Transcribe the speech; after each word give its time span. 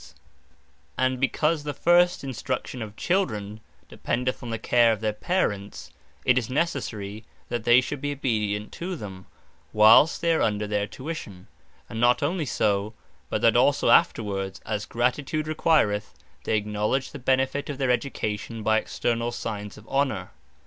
And 0.01 0.07
To 0.07 0.15
Honour 0.17 0.25
Their 0.25 0.47
Parents 0.47 0.97
And 0.97 1.19
because 1.21 1.63
the 1.63 1.73
first 1.75 2.23
instruction 2.23 2.81
of 2.81 2.95
Children, 2.95 3.59
dependeth 3.87 4.41
on 4.41 4.49
the 4.49 4.57
care 4.57 4.91
of 4.91 4.99
their 4.99 5.13
Parents; 5.13 5.91
it 6.25 6.39
is 6.39 6.49
necessary 6.49 7.23
that 7.49 7.65
they 7.65 7.81
should 7.81 8.01
be 8.01 8.11
obedient 8.13 8.71
to 8.71 8.95
them, 8.95 9.27
whilest 9.71 10.19
they 10.21 10.33
are 10.33 10.41
under 10.41 10.65
their 10.65 10.87
tuition; 10.87 11.45
and 11.87 12.01
not 12.01 12.23
onely 12.23 12.47
so, 12.47 12.95
but 13.29 13.43
that 13.43 13.55
also 13.55 13.91
afterwards 13.91 14.59
(as 14.65 14.87
gratitude 14.87 15.45
requireth,) 15.45 16.15
they 16.45 16.57
acknowledge 16.57 17.11
the 17.11 17.19
benefit 17.19 17.69
of 17.69 17.77
their 17.77 17.91
education, 17.91 18.63
by 18.63 18.81
externall 18.81 19.31
signes 19.31 19.77
of 19.77 19.87
honour. 19.87 20.31